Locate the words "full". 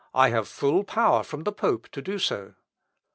0.47-0.83